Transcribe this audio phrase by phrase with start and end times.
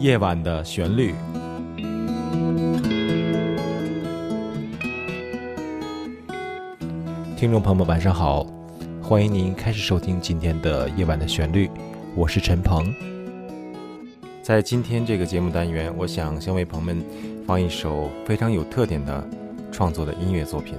[0.00, 1.14] 夜晚的旋律。
[7.36, 8.46] 听众朋友们，晚上好，
[9.02, 11.70] 欢迎您开始收听今天的夜晚的旋律，
[12.16, 12.90] 我是陈鹏。
[14.42, 17.04] 在今天这个节目单元，我想先为朋友们
[17.46, 19.28] 放一首非常有特点的
[19.70, 20.76] 创作的音乐作品。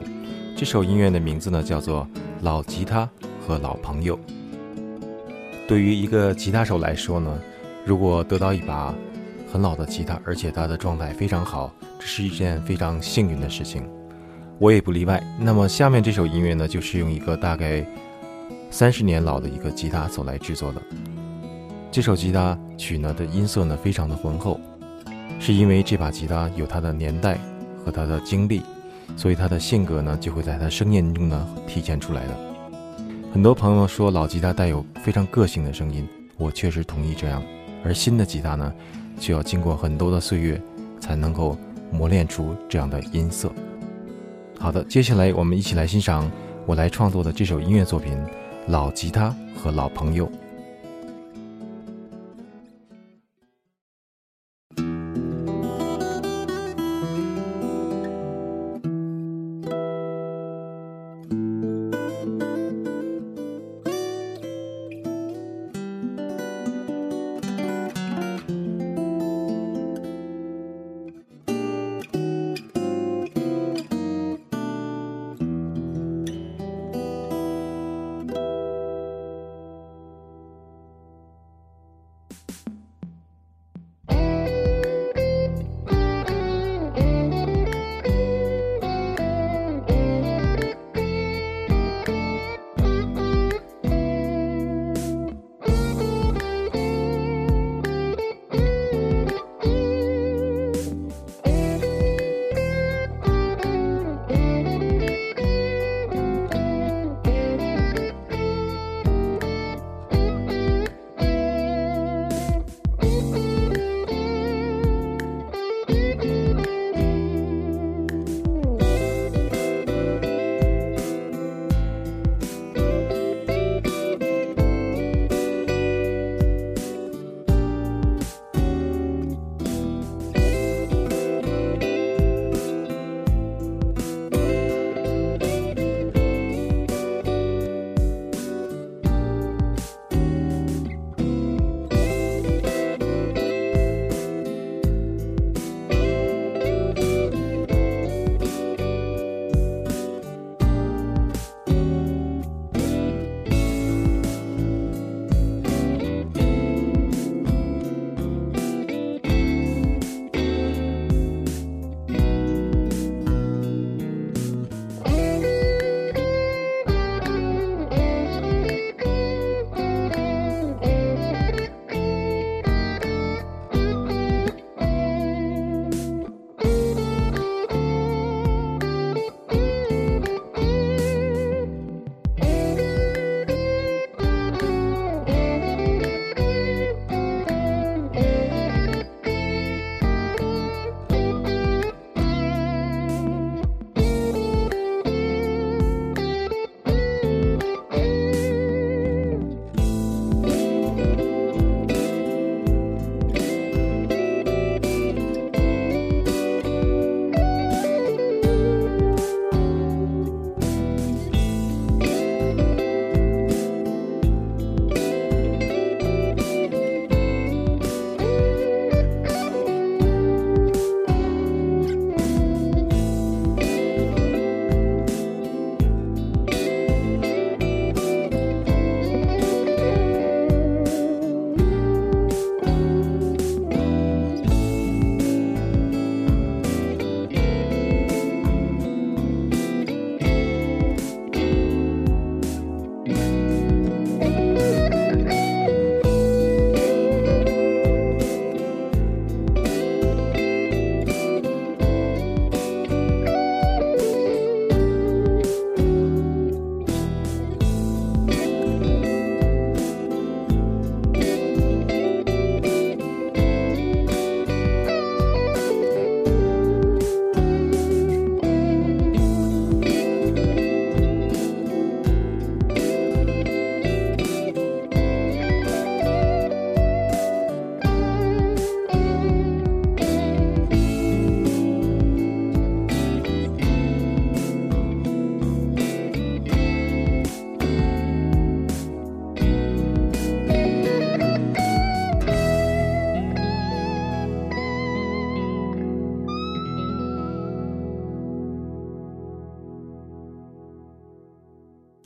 [0.57, 2.07] 这首音乐的名字呢，叫做
[2.41, 3.07] 《老吉他
[3.39, 4.18] 和老朋友》。
[5.68, 7.39] 对于一个吉他手来说呢，
[7.86, 8.92] 如果得到一把
[9.51, 13.83] 很老的吉他，而且它的状态非常好，这是一件非常幸运的事情。
[14.57, 15.21] 我也不例外。
[15.37, 17.86] 那么下面这首音乐呢，就是用一个大概
[18.69, 20.82] 三十年老的一个吉他所来制作的。
[21.91, 24.57] 这首吉他曲呢的音色呢非常的浑厚，
[25.37, 27.38] 是因为这把吉他有它的年代
[27.83, 28.61] 和它的经历，
[29.18, 32.38] 所以它的性格呢就会在它声音中呢体现出来的。
[33.33, 36.07] 很多朋友说老吉他带有非常个性的声音，
[36.38, 37.44] 我确实同意这样。
[37.83, 38.72] 而新的吉他呢，
[39.22, 40.59] 就要经过很多的岁月，
[41.00, 41.55] 才能够
[41.91, 43.52] 磨练出这样的音色。
[44.58, 46.30] 好的，接下来我们一起来欣赏
[46.66, 48.13] 我来创作的这首音乐作品
[48.67, 50.25] 《老吉他和老朋友》。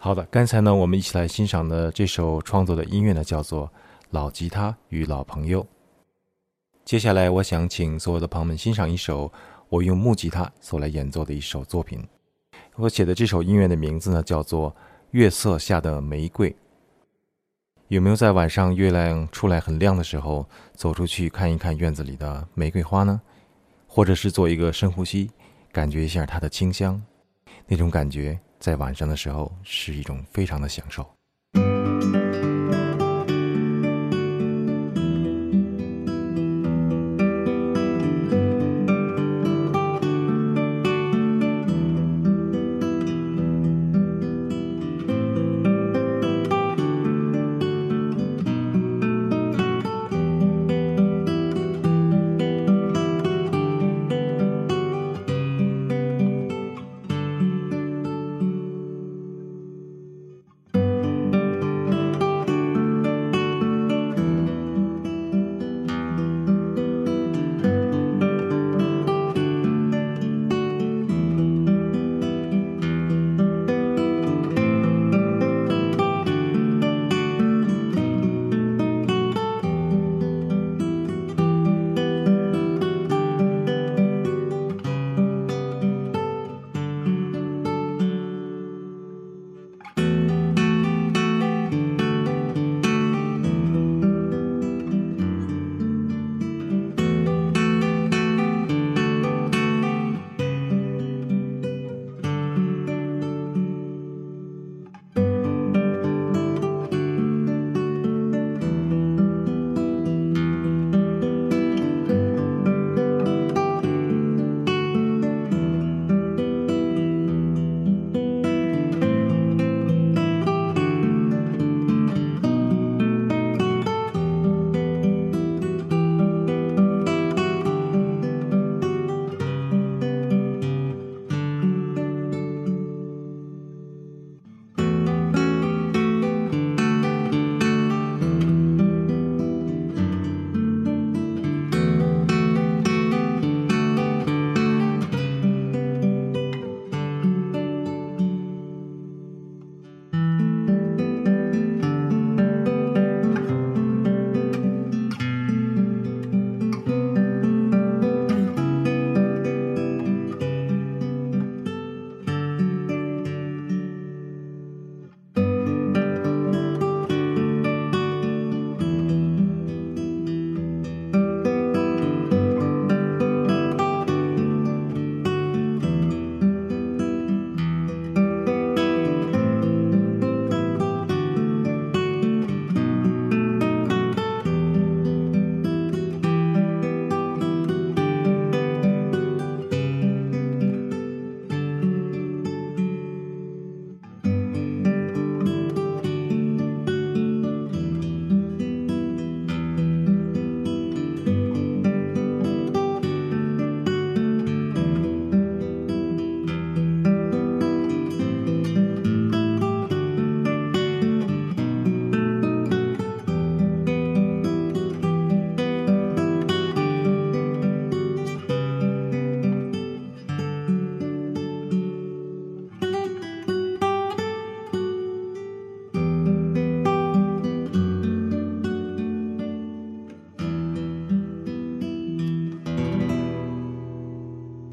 [0.05, 3.65] 好的，刚才呢，我们一起来欣赏的这首创作的音乐呢，叫做
[4.11, 5.63] 《老吉他与老朋友》。
[6.83, 9.33] 接下来，我想请所有的朋友们欣赏一首
[9.67, 12.07] 我用木吉他所来演奏的一首作品。
[12.75, 14.69] 我写的这首音乐的名字呢，叫做
[15.09, 16.51] 《月色下的玫瑰》。
[17.87, 23.19] 有没有在晚上月亮出来很亮的时候，走出去看一看院子里的玫瑰花呢？
[23.87, 25.31] 或者是做一个深呼吸，
[25.71, 27.01] 感觉一下它的清香，
[27.65, 28.39] 那种感觉。
[28.59, 31.05] 在晚上的时候，是一种非常的享受。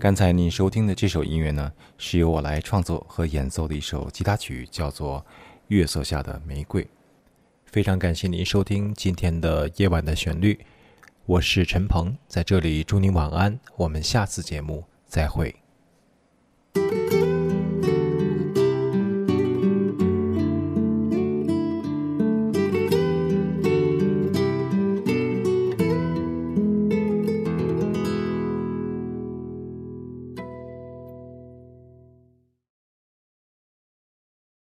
[0.03, 5.21] 刚才您收听的这首音乐呢，是由我来创作和演奏的一首吉他曲，叫做
[5.69, 6.83] 《月色下的玫瑰》。
[7.67, 10.59] 非常感谢您收听今天的夜晚的旋律，
[11.25, 15.62] 我是陈鹏，在这里祝您晚安，我们下次节目再会。